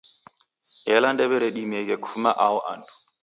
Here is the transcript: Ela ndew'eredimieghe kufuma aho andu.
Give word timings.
Ela 0.93 1.09
ndew'eredimieghe 1.11 1.95
kufuma 2.03 2.31
aho 2.45 2.57
andu. 2.71 2.93